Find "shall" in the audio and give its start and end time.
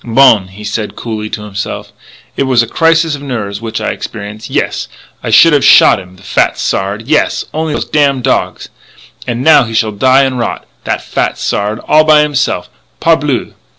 9.75-9.91